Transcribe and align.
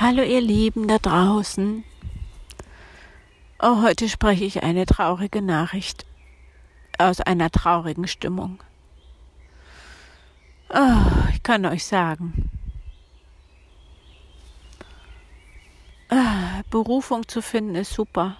Hallo 0.00 0.22
ihr 0.22 0.40
Lieben 0.40 0.86
da 0.86 0.98
draußen. 0.98 1.82
Oh, 3.60 3.82
heute 3.82 4.08
spreche 4.08 4.44
ich 4.44 4.62
eine 4.62 4.86
traurige 4.86 5.42
Nachricht 5.42 6.06
aus 6.98 7.20
einer 7.20 7.50
traurigen 7.50 8.06
Stimmung. 8.06 8.62
Oh, 10.72 11.28
ich 11.32 11.42
kann 11.42 11.66
euch 11.66 11.84
sagen, 11.84 12.48
ah, 16.10 16.62
Berufung 16.70 17.26
zu 17.26 17.42
finden 17.42 17.74
ist 17.74 17.92
super. 17.92 18.36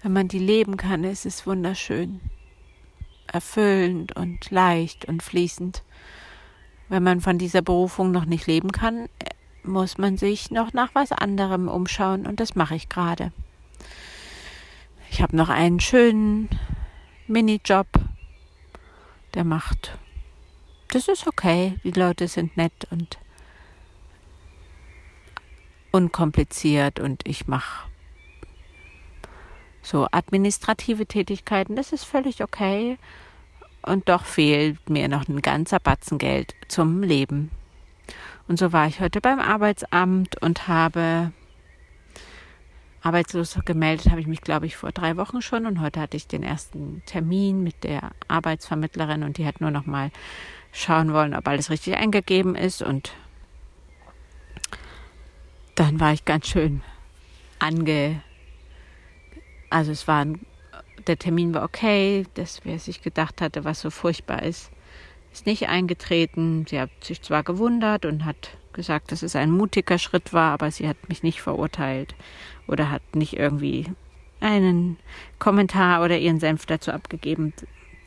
Wenn 0.00 0.12
man 0.12 0.28
die 0.28 0.38
leben 0.38 0.76
kann, 0.76 1.02
ist 1.02 1.26
es 1.26 1.44
wunderschön, 1.44 2.20
erfüllend 3.26 4.14
und 4.14 4.48
leicht 4.52 5.06
und 5.06 5.24
fließend. 5.24 5.82
Wenn 6.88 7.02
man 7.02 7.20
von 7.20 7.36
dieser 7.36 7.62
Berufung 7.62 8.12
noch 8.12 8.26
nicht 8.26 8.46
leben 8.46 8.70
kann, 8.70 9.08
muss 9.62 9.98
man 9.98 10.16
sich 10.16 10.50
noch 10.50 10.72
nach 10.72 10.90
was 10.94 11.12
anderem 11.12 11.68
umschauen 11.68 12.26
und 12.26 12.40
das 12.40 12.54
mache 12.54 12.74
ich 12.74 12.88
gerade. 12.88 13.32
Ich 15.10 15.22
habe 15.22 15.36
noch 15.36 15.48
einen 15.48 15.80
schönen 15.80 16.48
Minijob, 17.26 17.88
der 19.34 19.44
macht. 19.44 19.98
Das 20.88 21.08
ist 21.08 21.26
okay, 21.26 21.74
die 21.84 21.92
Leute 21.92 22.28
sind 22.28 22.56
nett 22.56 22.86
und 22.90 23.18
unkompliziert 25.92 27.00
und 27.00 27.26
ich 27.26 27.46
mache 27.46 27.88
so 29.82 30.06
administrative 30.10 31.06
Tätigkeiten, 31.06 31.76
das 31.76 31.92
ist 31.92 32.04
völlig 32.04 32.42
okay. 32.42 32.98
Und 33.82 34.08
doch 34.08 34.24
fehlt 34.24 34.90
mir 34.90 35.08
noch 35.08 35.26
ein 35.28 35.40
ganzer 35.40 35.80
Batzen 35.80 36.18
Geld 36.18 36.54
zum 36.68 37.02
Leben. 37.02 37.50
Und 38.48 38.58
so 38.58 38.72
war 38.72 38.86
ich 38.86 39.00
heute 39.00 39.20
beim 39.20 39.38
Arbeitsamt 39.38 40.40
und 40.42 40.68
habe 40.68 41.32
arbeitslos 43.02 43.58
gemeldet, 43.64 44.10
habe 44.10 44.20
ich 44.20 44.26
mich, 44.26 44.40
glaube 44.40 44.66
ich, 44.66 44.76
vor 44.76 44.92
drei 44.92 45.16
Wochen 45.16 45.42
schon. 45.42 45.66
Und 45.66 45.80
heute 45.80 46.00
hatte 46.00 46.16
ich 46.16 46.26
den 46.26 46.42
ersten 46.42 47.02
Termin 47.06 47.62
mit 47.62 47.84
der 47.84 48.10
Arbeitsvermittlerin 48.28 49.22
und 49.22 49.38
die 49.38 49.46
hat 49.46 49.60
nur 49.60 49.70
noch 49.70 49.86
mal 49.86 50.10
schauen 50.72 51.12
wollen, 51.12 51.34
ob 51.34 51.46
alles 51.48 51.70
richtig 51.70 51.96
eingegeben 51.96 52.54
ist. 52.54 52.82
Und 52.82 53.12
dann 55.74 55.98
war 56.00 56.12
ich 56.12 56.24
ganz 56.24 56.48
schön 56.48 56.82
ange. 57.58 58.22
Also 59.70 59.92
es 59.92 60.06
war 60.06 60.24
ein, 60.24 60.44
der 61.06 61.18
Termin 61.18 61.54
war 61.54 61.64
okay, 61.64 62.26
dass 62.34 62.60
wer 62.64 62.78
sich 62.78 63.02
gedacht 63.02 63.40
hatte, 63.40 63.64
was 63.64 63.80
so 63.80 63.90
furchtbar 63.90 64.42
ist, 64.42 64.70
ist 65.32 65.46
nicht 65.46 65.68
eingetreten. 65.68 66.66
Sie 66.68 66.80
hat 66.80 66.90
sich 67.02 67.22
zwar 67.22 67.42
gewundert 67.42 68.04
und 68.04 68.24
hat 68.24 68.50
gesagt, 68.72 69.12
dass 69.12 69.22
es 69.22 69.36
ein 69.36 69.50
mutiger 69.50 69.98
Schritt 69.98 70.32
war, 70.32 70.52
aber 70.52 70.70
sie 70.70 70.88
hat 70.88 71.08
mich 71.08 71.22
nicht 71.22 71.42
verurteilt 71.42 72.14
oder 72.66 72.90
hat 72.90 73.02
nicht 73.14 73.34
irgendwie 73.34 73.86
einen 74.40 74.96
Kommentar 75.38 76.02
oder 76.02 76.18
ihren 76.18 76.40
Senf 76.40 76.66
dazu 76.66 76.92
abgegeben. 76.92 77.52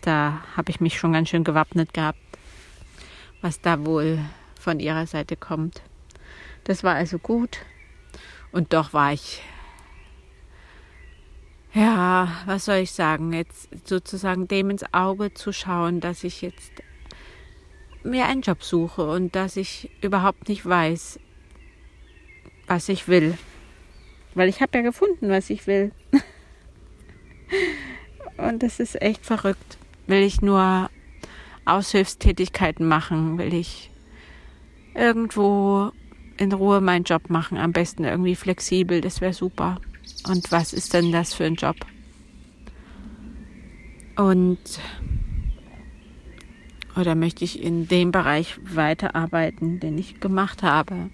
Da 0.01 0.43
habe 0.57 0.71
ich 0.71 0.81
mich 0.81 0.97
schon 0.97 1.13
ganz 1.13 1.29
schön 1.29 1.43
gewappnet 1.43 1.93
gehabt, 1.93 2.19
was 3.41 3.61
da 3.61 3.85
wohl 3.85 4.19
von 4.59 4.79
ihrer 4.79 5.05
Seite 5.07 5.35
kommt. 5.35 5.81
Das 6.63 6.83
war 6.83 6.95
also 6.95 7.19
gut. 7.19 7.59
Und 8.51 8.73
doch 8.73 8.93
war 8.93 9.13
ich, 9.13 9.41
ja, 11.73 12.29
was 12.45 12.65
soll 12.65 12.77
ich 12.77 12.91
sagen, 12.91 13.33
jetzt 13.33 13.69
sozusagen 13.85 14.47
dem 14.47 14.69
ins 14.69 14.85
Auge 14.93 15.33
zu 15.33 15.51
schauen, 15.51 15.99
dass 15.99 16.23
ich 16.23 16.41
jetzt 16.41 16.71
mir 18.03 18.25
einen 18.25 18.41
Job 18.41 18.63
suche 18.63 19.07
und 19.09 19.35
dass 19.35 19.57
ich 19.57 19.89
überhaupt 20.01 20.49
nicht 20.49 20.65
weiß, 20.65 21.19
was 22.67 22.89
ich 22.89 23.07
will. 23.07 23.37
Weil 24.35 24.49
ich 24.49 24.61
habe 24.61 24.77
ja 24.77 24.81
gefunden, 24.81 25.29
was 25.29 25.49
ich 25.49 25.67
will. 25.67 25.91
und 28.37 28.63
das 28.63 28.79
ist 28.79 29.01
echt 29.01 29.25
verrückt. 29.25 29.77
Will 30.07 30.23
ich 30.23 30.41
nur 30.41 30.89
Aushilfstätigkeiten 31.65 32.87
machen? 32.87 33.37
Will 33.37 33.53
ich 33.53 33.91
irgendwo 34.95 35.91
in 36.37 36.51
Ruhe 36.51 36.81
meinen 36.81 37.03
Job 37.03 37.29
machen? 37.29 37.57
Am 37.57 37.71
besten 37.71 38.03
irgendwie 38.03 38.35
flexibel, 38.35 39.01
das 39.01 39.21
wäre 39.21 39.33
super. 39.33 39.79
Und 40.27 40.51
was 40.51 40.73
ist 40.73 40.93
denn 40.93 41.11
das 41.11 41.33
für 41.33 41.45
ein 41.45 41.55
Job? 41.55 41.75
Und 44.15 44.79
oder 46.95 47.15
möchte 47.15 47.43
ich 47.43 47.61
in 47.61 47.87
dem 47.87 48.11
Bereich 48.11 48.59
weiterarbeiten, 48.63 49.79
den 49.79 49.97
ich 49.97 50.19
gemacht 50.19 50.61
habe? 50.63 51.09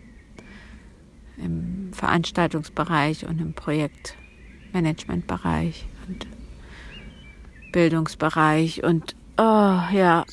Im 1.38 1.94
Veranstaltungsbereich 1.94 3.26
und 3.26 3.40
im 3.40 3.54
Projektmanagementbereich 3.54 5.86
und 6.08 6.28
Bildungsbereich 7.72 8.84
und 8.84 9.16
oh 9.38 9.80
ja, 9.94 10.26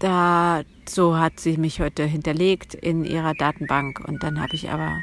da 0.00 0.62
so 0.88 1.16
hat 1.16 1.38
sie 1.38 1.56
mich 1.56 1.80
heute 1.80 2.04
hinterlegt 2.04 2.74
in 2.74 3.04
ihrer 3.04 3.34
Datenbank 3.34 4.00
und 4.00 4.24
dann 4.24 4.40
habe 4.40 4.54
ich 4.54 4.70
aber 4.70 4.98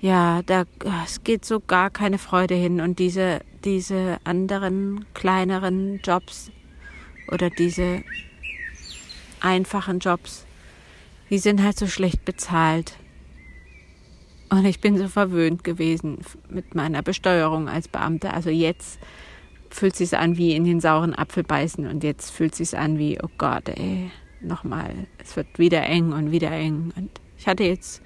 ja, 0.00 0.42
da 0.42 0.64
es 1.04 1.22
geht 1.22 1.44
so 1.44 1.60
gar 1.60 1.90
keine 1.90 2.18
Freude 2.18 2.54
hin 2.54 2.80
und 2.80 2.98
diese 2.98 3.42
diese 3.64 4.18
anderen 4.24 5.04
kleineren 5.14 6.00
Jobs 6.02 6.50
oder 7.32 7.50
diese 7.50 8.02
einfachen 9.40 9.98
Jobs, 9.98 10.46
die 11.30 11.38
sind 11.38 11.62
halt 11.62 11.78
so 11.78 11.86
schlecht 11.86 12.24
bezahlt. 12.24 12.96
Und 14.50 14.66
ich 14.66 14.80
bin 14.80 14.98
so 14.98 15.08
verwöhnt 15.08 15.64
gewesen 15.64 16.18
mit 16.50 16.74
meiner 16.74 17.02
Besteuerung 17.02 17.68
als 17.68 17.88
Beamte. 17.88 18.34
Also 18.34 18.50
jetzt 18.50 18.98
fühlt 19.70 19.96
sich 19.96 20.16
an 20.16 20.36
wie 20.36 20.54
in 20.54 20.64
den 20.64 20.80
sauren 20.80 21.14
Apfel 21.14 21.42
beißen 21.42 21.86
und 21.86 22.04
jetzt 22.04 22.30
fühlt 22.30 22.54
sich 22.54 22.76
an 22.76 22.98
wie, 22.98 23.18
oh 23.22 23.30
Gott, 23.38 23.70
ey, 23.70 24.10
nochmal, 24.42 25.06
es 25.18 25.34
wird 25.36 25.58
wieder 25.58 25.82
eng 25.84 26.12
und 26.12 26.30
wieder 26.30 26.50
eng. 26.50 26.92
Und 26.96 27.10
ich 27.38 27.46
hatte 27.46 27.64
jetzt 27.64 28.02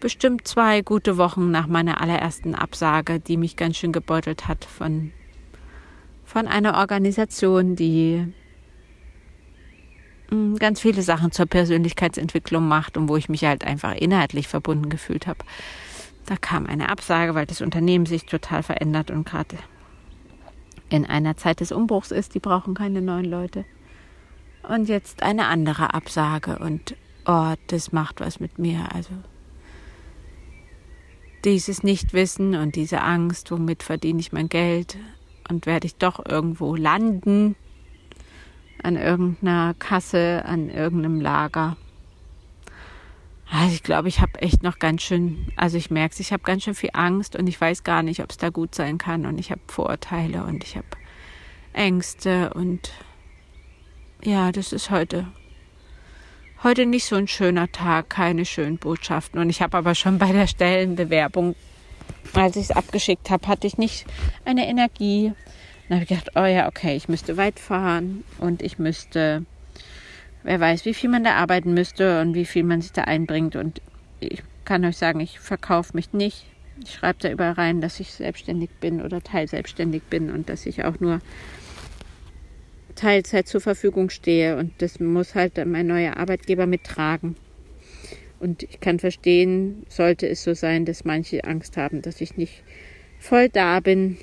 bestimmt 0.00 0.48
zwei 0.48 0.80
gute 0.80 1.18
Wochen 1.18 1.50
nach 1.50 1.66
meiner 1.66 2.00
allerersten 2.00 2.54
Absage, 2.54 3.20
die 3.20 3.36
mich 3.36 3.56
ganz 3.56 3.76
schön 3.76 3.92
gebeutelt 3.92 4.48
hat 4.48 4.64
von 4.64 5.12
von 6.30 6.46
einer 6.46 6.78
Organisation, 6.78 7.74
die 7.74 8.24
mm, 10.30 10.54
ganz 10.56 10.80
viele 10.80 11.02
Sachen 11.02 11.32
zur 11.32 11.46
Persönlichkeitsentwicklung 11.46 12.68
macht 12.68 12.96
und 12.96 13.08
wo 13.08 13.16
ich 13.16 13.28
mich 13.28 13.44
halt 13.44 13.64
einfach 13.64 13.96
inhaltlich 13.96 14.46
verbunden 14.46 14.90
gefühlt 14.90 15.26
habe. 15.26 15.40
Da 16.26 16.36
kam 16.36 16.66
eine 16.66 16.88
Absage, 16.88 17.34
weil 17.34 17.46
das 17.46 17.60
Unternehmen 17.60 18.06
sich 18.06 18.26
total 18.26 18.62
verändert 18.62 19.10
und 19.10 19.26
gerade 19.26 19.56
in 20.88 21.04
einer 21.04 21.36
Zeit 21.36 21.58
des 21.58 21.72
Umbruchs 21.72 22.12
ist. 22.12 22.36
Die 22.36 22.40
brauchen 22.40 22.74
keine 22.74 23.02
neuen 23.02 23.24
Leute. 23.24 23.64
Und 24.68 24.88
jetzt 24.88 25.24
eine 25.24 25.46
andere 25.46 25.94
Absage 25.94 26.60
und 26.60 26.94
oh, 27.26 27.54
das 27.66 27.90
macht 27.90 28.20
was 28.20 28.38
mit 28.38 28.56
mir. 28.56 28.94
Also 28.94 29.10
dieses 31.44 31.82
Nichtwissen 31.82 32.54
und 32.54 32.76
diese 32.76 33.00
Angst, 33.00 33.50
womit 33.50 33.82
verdiene 33.82 34.20
ich 34.20 34.30
mein 34.30 34.48
Geld, 34.48 34.96
und 35.50 35.66
werde 35.66 35.86
ich 35.86 35.96
doch 35.96 36.24
irgendwo 36.24 36.76
landen, 36.76 37.56
an 38.82 38.96
irgendeiner 38.96 39.74
Kasse, 39.78 40.42
an 40.46 40.70
irgendeinem 40.70 41.20
Lager. 41.20 41.76
Also 43.50 43.74
ich 43.74 43.82
glaube, 43.82 44.08
ich 44.08 44.20
habe 44.20 44.40
echt 44.40 44.62
noch 44.62 44.78
ganz 44.78 45.02
schön, 45.02 45.48
also 45.56 45.76
ich 45.76 45.90
merke 45.90 46.12
es, 46.14 46.20
ich 46.20 46.32
habe 46.32 46.44
ganz 46.44 46.62
schön 46.62 46.74
viel 46.74 46.90
Angst 46.92 47.36
und 47.36 47.48
ich 47.48 47.60
weiß 47.60 47.82
gar 47.82 48.02
nicht, 48.02 48.20
ob 48.20 48.30
es 48.30 48.38
da 48.38 48.48
gut 48.50 48.74
sein 48.74 48.96
kann. 48.96 49.26
Und 49.26 49.38
ich 49.38 49.50
habe 49.50 49.60
Vorurteile 49.66 50.44
und 50.44 50.62
ich 50.64 50.76
habe 50.76 50.86
Ängste 51.72 52.54
und 52.54 52.92
ja, 54.22 54.52
das 54.52 54.72
ist 54.72 54.90
heute 54.90 55.26
heute 56.62 56.86
nicht 56.86 57.06
so 57.06 57.16
ein 57.16 57.28
schöner 57.28 57.72
Tag, 57.72 58.10
keine 58.10 58.44
schönen 58.44 58.78
Botschaften. 58.78 59.40
Und 59.40 59.50
ich 59.50 59.62
habe 59.62 59.78
aber 59.78 59.94
schon 59.94 60.18
bei 60.18 60.32
der 60.32 60.46
Stellenbewerbung 60.46 61.54
als 62.34 62.56
ich 62.56 62.64
es 62.64 62.70
abgeschickt 62.70 63.30
habe, 63.30 63.46
hatte 63.48 63.66
ich 63.66 63.78
nicht 63.78 64.06
eine 64.44 64.68
Energie. 64.68 65.32
Dann 65.88 65.96
habe 65.96 66.04
ich 66.04 66.08
gedacht, 66.08 66.30
oh 66.36 66.44
ja, 66.44 66.68
okay, 66.68 66.96
ich 66.96 67.08
müsste 67.08 67.36
weit 67.36 67.58
fahren 67.58 68.24
und 68.38 68.62
ich 68.62 68.78
müsste, 68.78 69.44
wer 70.42 70.60
weiß, 70.60 70.84
wie 70.84 70.94
viel 70.94 71.10
man 71.10 71.24
da 71.24 71.34
arbeiten 71.34 71.74
müsste 71.74 72.20
und 72.20 72.34
wie 72.34 72.44
viel 72.44 72.62
man 72.62 72.80
sich 72.80 72.92
da 72.92 73.02
einbringt. 73.02 73.56
Und 73.56 73.82
ich 74.20 74.42
kann 74.64 74.84
euch 74.84 74.96
sagen, 74.96 75.20
ich 75.20 75.40
verkaufe 75.40 75.96
mich 75.96 76.12
nicht. 76.12 76.46
Ich 76.84 76.94
schreibe 76.94 77.18
da 77.20 77.30
überall 77.30 77.52
rein, 77.52 77.80
dass 77.80 78.00
ich 78.00 78.12
selbstständig 78.12 78.70
bin 78.80 79.02
oder 79.02 79.20
teilselbstständig 79.20 80.04
bin 80.04 80.30
und 80.30 80.48
dass 80.48 80.64
ich 80.64 80.84
auch 80.84 81.00
nur 81.00 81.20
Teilzeit 82.94 83.48
zur 83.48 83.60
Verfügung 83.60 84.10
stehe. 84.10 84.56
Und 84.56 84.72
das 84.78 85.00
muss 85.00 85.34
halt 85.34 85.64
mein 85.66 85.86
neuer 85.86 86.16
Arbeitgeber 86.16 86.66
mittragen. 86.66 87.36
Und 88.40 88.62
ich 88.62 88.80
kann 88.80 88.98
verstehen, 88.98 89.84
sollte 89.88 90.26
es 90.26 90.42
so 90.42 90.54
sein, 90.54 90.86
dass 90.86 91.04
manche 91.04 91.44
Angst 91.44 91.76
haben, 91.76 92.00
dass 92.00 92.20
ich 92.22 92.38
nicht 92.38 92.62
voll 93.18 93.50
da 93.50 93.80
bin, 93.80 94.16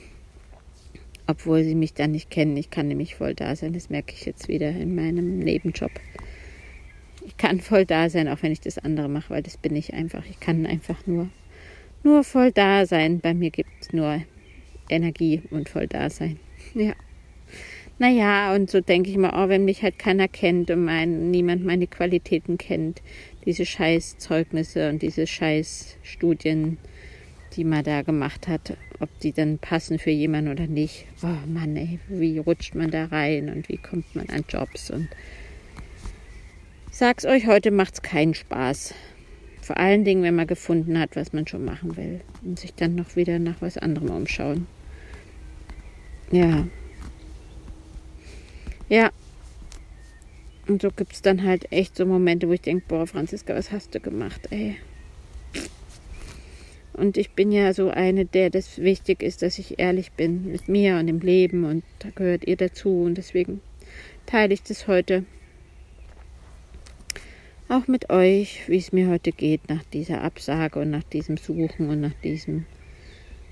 obwohl 1.27 1.63
sie 1.63 1.75
mich 1.75 1.93
dann 1.93 2.11
nicht 2.11 2.31
kennen. 2.31 2.57
Ich 2.57 2.71
kann 2.71 2.87
nämlich 2.87 3.15
voll 3.15 3.35
da 3.35 3.55
sein. 3.55 3.73
Das 3.73 3.91
merke 3.91 4.13
ich 4.13 4.25
jetzt 4.25 4.47
wieder 4.47 4.69
in 4.69 4.95
meinem 4.95 5.37
Nebenjob. 5.37 5.91
Ich 7.25 7.37
kann 7.37 7.59
voll 7.59 7.85
da 7.85 8.09
sein, 8.09 8.27
auch 8.27 8.41
wenn 8.41 8.51
ich 8.51 8.61
das 8.61 8.79
andere 8.79 9.07
mache, 9.07 9.29
weil 9.29 9.43
das 9.43 9.57
bin 9.57 9.75
ich 9.75 9.93
einfach. 9.93 10.25
Ich 10.27 10.39
kann 10.39 10.65
einfach 10.65 11.05
nur, 11.05 11.29
nur 12.03 12.23
voll 12.23 12.51
da 12.51 12.85
sein. 12.87 13.19
Bei 13.19 13.35
mir 13.35 13.51
gibt 13.51 13.69
es 13.81 13.93
nur 13.93 14.23
Energie 14.89 15.43
und 15.51 15.69
voll 15.69 15.87
da 15.87 16.09
sein. 16.09 16.39
Ja. 16.73 16.93
Naja, 17.99 18.53
und 18.53 18.69
so 18.69 18.79
denke 18.79 19.09
ich 19.09 19.17
mal, 19.17 19.33
oh, 19.33 19.49
wenn 19.49 19.65
mich 19.65 19.81
halt 19.81 19.97
keiner 19.97 20.27
kennt 20.27 20.69
und 20.69 20.85
mein, 20.85 21.31
niemand 21.31 21.65
meine 21.65 21.87
Qualitäten 21.87 22.59
kennt, 22.59 23.01
diese 23.45 23.65
scheiß 23.65 24.19
Zeugnisse 24.19 24.89
und 24.89 25.01
diese 25.01 25.25
scheiß 25.25 25.97
Studien, 26.03 26.77
die 27.55 27.63
man 27.63 27.83
da 27.83 28.03
gemacht 28.03 28.47
hat, 28.47 28.77
ob 28.99 29.09
die 29.21 29.31
dann 29.31 29.57
passen 29.57 29.97
für 29.97 30.11
jemanden 30.11 30.51
oder 30.51 30.67
nicht. 30.67 31.07
Oh 31.23 31.49
Mann, 31.51 31.75
ey, 31.75 31.99
wie 32.07 32.37
rutscht 32.37 32.75
man 32.75 32.91
da 32.91 33.05
rein 33.05 33.49
und 33.49 33.67
wie 33.67 33.77
kommt 33.77 34.15
man 34.15 34.29
an 34.29 34.45
Jobs 34.47 34.91
und 34.91 35.07
sag's 36.91 37.25
euch, 37.25 37.47
heute 37.47 37.71
macht's 37.71 38.03
keinen 38.03 38.35
Spaß. 38.35 38.93
Vor 39.61 39.77
allen 39.77 40.05
Dingen, 40.05 40.21
wenn 40.21 40.35
man 40.35 40.47
gefunden 40.47 40.99
hat, 40.99 41.15
was 41.15 41.33
man 41.33 41.47
schon 41.47 41.65
machen 41.65 41.97
will 41.97 42.21
und 42.43 42.59
sich 42.59 42.75
dann 42.75 42.93
noch 42.93 43.15
wieder 43.15 43.39
nach 43.39 43.59
was 43.59 43.77
anderem 43.77 44.11
umschauen. 44.11 44.67
Ja. 46.31 46.67
Ja. 48.89 49.11
Und 50.67 50.81
so 50.81 50.91
gibt's 50.91 51.21
dann 51.21 51.43
halt 51.43 51.71
echt 51.71 51.95
so 51.95 52.05
Momente, 52.05 52.47
wo 52.47 52.53
ich 52.53 52.61
denke, 52.61 52.85
boah, 52.87 53.07
Franziska, 53.07 53.55
was 53.55 53.71
hast 53.71 53.95
du 53.95 53.99
gemacht, 53.99 54.41
ey? 54.49 54.77
Und 56.93 57.15
ich 57.17 57.31
bin 57.31 57.51
ja 57.51 57.73
so 57.73 57.89
eine, 57.89 58.25
der 58.25 58.49
das 58.49 58.79
wichtig 58.79 59.21
ist, 59.21 59.43
dass 59.43 59.59
ich 59.59 59.79
ehrlich 59.79 60.11
bin 60.13 60.51
mit 60.51 60.67
mir 60.67 60.97
und 60.97 61.07
im 61.07 61.19
Leben 61.19 61.63
und 61.63 61.83
da 61.99 62.09
gehört 62.09 62.45
ihr 62.47 62.57
dazu 62.57 63.03
und 63.03 63.15
deswegen 63.15 63.61
teile 64.25 64.53
ich 64.53 64.63
das 64.63 64.87
heute 64.87 65.23
auch 67.69 67.87
mit 67.87 68.09
euch, 68.09 68.63
wie 68.67 68.77
es 68.77 68.93
mir 68.93 69.09
heute 69.09 69.31
geht 69.31 69.69
nach 69.69 69.83
dieser 69.83 70.23
Absage 70.23 70.79
und 70.79 70.89
nach 70.89 71.03
diesem 71.03 71.37
Suchen 71.37 71.89
und 71.89 72.01
nach 72.01 72.13
diesem 72.23 72.65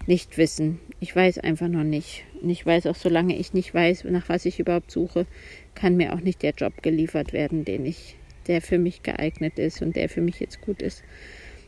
Nichtwissen. 0.07 0.79
Ich 0.99 1.15
weiß 1.15 1.39
einfach 1.39 1.67
noch 1.67 1.83
nicht. 1.83 2.23
Ich 2.49 2.65
weiß 2.65 2.87
auch, 2.87 2.95
solange 2.95 3.37
ich 3.37 3.53
nicht 3.53 3.73
weiß, 3.73 4.05
nach 4.05 4.29
was 4.29 4.45
ich 4.45 4.59
überhaupt 4.59 4.91
suche, 4.91 5.25
kann 5.73 5.97
mir 5.97 6.13
auch 6.13 6.21
nicht 6.21 6.41
der 6.41 6.53
Job 6.53 6.81
geliefert 6.81 7.33
werden, 7.33 7.65
den 7.65 7.85
ich, 7.85 8.15
der 8.47 8.61
für 8.61 8.77
mich 8.77 9.03
geeignet 9.03 9.59
ist 9.59 9.81
und 9.81 9.95
der 9.95 10.09
für 10.09 10.21
mich 10.21 10.39
jetzt 10.39 10.61
gut 10.61 10.81
ist. 10.81 11.03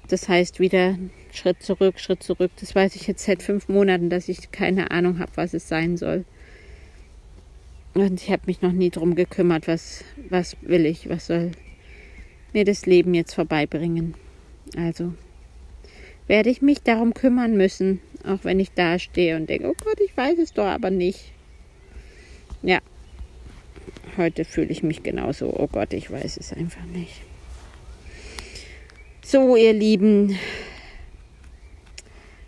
Das 0.07 0.29
heißt 0.29 0.59
wieder 0.59 0.97
Schritt 1.33 1.61
zurück, 1.61 1.99
Schritt 1.99 2.23
zurück. 2.23 2.51
Das 2.59 2.73
weiß 2.73 2.95
ich 2.95 3.07
jetzt 3.07 3.25
seit 3.25 3.43
fünf 3.43 3.67
Monaten, 3.67 4.09
dass 4.09 4.29
ich 4.29 4.51
keine 4.51 4.91
Ahnung 4.91 5.19
habe, 5.19 5.31
was 5.35 5.53
es 5.53 5.67
sein 5.67 5.97
soll. 5.97 6.23
Und 7.93 8.21
ich 8.21 8.31
habe 8.31 8.43
mich 8.45 8.61
noch 8.61 8.71
nie 8.71 8.89
drum 8.89 9.15
gekümmert, 9.15 9.67
was, 9.67 10.03
was 10.29 10.55
will 10.61 10.85
ich, 10.85 11.09
was 11.09 11.27
soll 11.27 11.51
mir 12.53 12.63
das 12.63 12.85
Leben 12.85 13.13
jetzt 13.13 13.33
vorbeibringen. 13.33 14.13
Also 14.77 15.13
werde 16.27 16.49
ich 16.49 16.61
mich 16.61 16.81
darum 16.83 17.13
kümmern 17.13 17.57
müssen, 17.57 17.99
auch 18.27 18.43
wenn 18.43 18.59
ich 18.59 18.71
da 18.71 18.99
stehe 18.99 19.35
und 19.35 19.49
denke, 19.49 19.69
oh 19.69 19.75
Gott, 19.83 19.99
ich 19.99 20.15
weiß 20.15 20.37
es 20.39 20.53
doch 20.53 20.65
aber 20.65 20.89
nicht. 20.89 21.31
Ja, 22.61 22.79
heute 24.17 24.45
fühle 24.45 24.69
ich 24.69 24.83
mich 24.83 25.03
genauso, 25.03 25.53
oh 25.57 25.67
Gott, 25.67 25.93
ich 25.93 26.11
weiß 26.11 26.37
es 26.37 26.53
einfach 26.53 26.85
nicht. 26.85 27.21
So, 29.23 29.55
ihr 29.55 29.73
Lieben, 29.73 30.37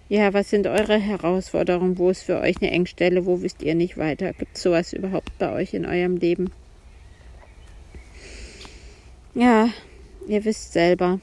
ja, 0.10 0.34
was 0.34 0.50
sind 0.50 0.66
eure 0.66 0.98
Herausforderungen? 0.98 2.00
Wo 2.00 2.10
ist 2.10 2.24
für 2.24 2.40
euch 2.40 2.56
eine 2.62 2.72
Engstelle? 2.72 3.28
Wo 3.28 3.44
wisst 3.44 3.62
ihr 3.62 3.76
nicht 3.76 3.98
weiter? 3.98 4.34
Gibt 4.34 4.58
es 4.58 4.64
sowas 4.64 4.92
überhaupt 4.94 5.38
bei 5.38 5.52
euch 5.52 5.76
in 5.76 5.86
eurem 5.86 6.18
Leben? 6.18 6.50
Ja, 9.36 9.70
ihr 10.28 10.46
wisst 10.46 10.74
selber. 10.74 11.20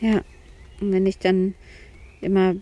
Ja, 0.00 0.22
und 0.80 0.92
wenn 0.92 1.04
ich 1.04 1.18
dann 1.18 1.54
immer 2.22 2.56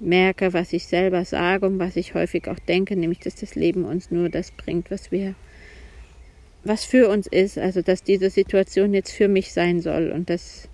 merke, 0.00 0.52
was 0.52 0.72
ich 0.72 0.86
selber 0.86 1.24
sage 1.24 1.66
und 1.66 1.78
was 1.78 1.96
ich 1.96 2.14
häufig 2.14 2.48
auch 2.48 2.58
denke, 2.58 2.96
nämlich 2.96 3.20
dass 3.20 3.34
das 3.34 3.54
Leben 3.54 3.84
uns 3.84 4.10
nur 4.10 4.28
das 4.28 4.50
bringt, 4.50 4.90
was 4.90 5.10
wir 5.12 5.34
was 6.64 6.84
für 6.84 7.08
uns 7.08 7.26
ist, 7.26 7.58
also 7.58 7.82
dass 7.82 8.02
diese 8.02 8.30
Situation 8.30 8.94
jetzt 8.94 9.12
für 9.12 9.28
mich 9.28 9.52
sein 9.52 9.80
soll 9.80 10.10
und 10.10 10.30
dass, 10.30 10.68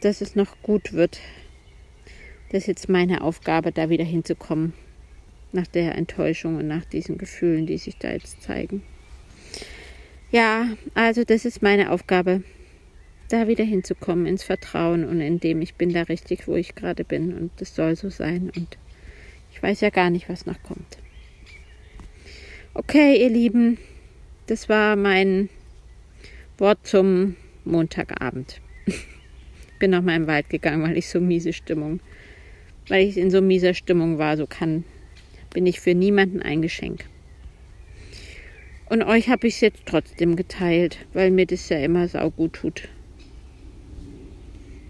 dass 0.00 0.20
es 0.20 0.34
noch 0.34 0.62
gut 0.62 0.94
wird. 0.94 1.20
Das 2.50 2.62
ist 2.62 2.66
jetzt 2.66 2.88
meine 2.88 3.22
Aufgabe, 3.22 3.72
da 3.72 3.90
wieder 3.90 4.04
hinzukommen, 4.04 4.72
nach 5.52 5.66
der 5.66 5.96
Enttäuschung 5.96 6.56
und 6.56 6.66
nach 6.66 6.84
diesen 6.86 7.18
Gefühlen, 7.18 7.66
die 7.66 7.76
sich 7.76 7.98
da 7.98 8.10
jetzt 8.10 8.42
zeigen. 8.42 8.82
Ja, 10.30 10.68
also 10.94 11.24
das 11.24 11.44
ist 11.44 11.62
meine 11.62 11.90
Aufgabe, 11.90 12.42
da 13.28 13.48
wieder 13.48 13.64
hinzukommen 13.64 14.26
ins 14.26 14.42
Vertrauen 14.42 15.04
und 15.04 15.20
in 15.20 15.40
dem 15.40 15.62
ich 15.62 15.74
bin 15.74 15.92
da 15.92 16.02
richtig, 16.02 16.46
wo 16.46 16.54
ich 16.56 16.74
gerade 16.74 17.04
bin 17.04 17.36
und 17.36 17.50
das 17.58 17.74
soll 17.74 17.96
so 17.96 18.10
sein 18.10 18.50
und 18.54 18.78
ich 19.52 19.62
weiß 19.62 19.80
ja 19.80 19.90
gar 19.90 20.10
nicht, 20.10 20.28
was 20.28 20.46
noch 20.46 20.62
kommt. 20.62 20.98
Okay, 22.74 23.22
ihr 23.22 23.30
Lieben, 23.30 23.78
das 24.46 24.68
war 24.68 24.96
mein 24.96 25.48
Wort 26.58 26.86
zum 26.86 27.36
Montagabend. 27.64 28.60
bin 29.78 29.90
noch 29.90 30.02
mal 30.02 30.16
im 30.16 30.26
Wald 30.26 30.50
gegangen, 30.50 30.82
weil 30.82 30.96
ich 30.96 31.08
so 31.08 31.20
miese 31.20 31.52
Stimmung, 31.52 32.00
weil 32.88 33.06
ich 33.06 33.16
in 33.16 33.30
so 33.30 33.40
mieser 33.40 33.74
Stimmung 33.74 34.18
war, 34.18 34.36
so 34.36 34.46
kann, 34.46 34.84
bin 35.52 35.66
ich 35.66 35.80
für 35.80 35.94
niemanden 35.94 36.42
ein 36.42 36.62
Geschenk. 36.62 37.06
Und 38.88 39.02
euch 39.02 39.28
habe 39.28 39.48
ich 39.48 39.54
es 39.54 39.60
jetzt 39.62 39.86
trotzdem 39.86 40.36
geteilt, 40.36 40.98
weil 41.12 41.30
mir 41.30 41.46
das 41.46 41.68
ja 41.68 41.78
immer 41.78 42.06
saugut 42.08 42.52
tut. 42.52 42.88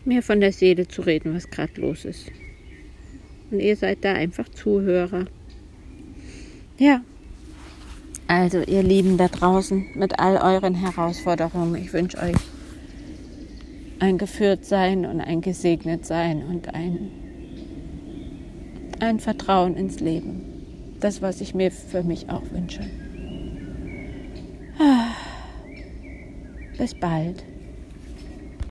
Mir 0.06 0.23
von 0.23 0.41
der 0.41 0.53
Seele 0.53 0.88
zu 0.88 1.03
reden, 1.03 1.35
was 1.35 1.50
gerade 1.50 1.79
los 1.81 2.06
ist. 2.06 2.31
Und 3.50 3.61
ihr 3.61 3.76
seid 3.76 4.05
da 4.05 4.14
einfach 4.14 4.49
Zuhörer. 4.49 5.26
Ja, 6.79 7.03
also, 8.29 8.61
ihr 8.61 8.82
Lieben 8.82 9.19
da 9.19 9.29
draußen, 9.29 9.87
mit 9.94 10.19
all 10.19 10.37
euren 10.37 10.75
Herausforderungen, 10.75 11.76
ich 11.76 11.93
wünsche 11.93 12.19
euch 12.19 12.35
ein 14.00 14.19
geführt 14.19 14.64
sein 14.64 15.06
und 15.06 15.20
ein 15.20 15.41
gesegnet 15.41 16.05
sein 16.05 16.43
und 16.43 16.75
ein, 16.75 17.11
ein 18.99 19.20
Vertrauen 19.20 19.76
ins 19.76 20.00
Leben. 20.00 20.43
Das, 20.99 21.23
was 21.23 21.41
ich 21.41 21.55
mir 21.55 21.70
für 21.70 22.02
mich 22.02 22.29
auch 22.29 22.43
wünsche. 22.50 22.82
Ah, 24.79 25.14
bis 26.76 26.94
bald. 26.94 27.44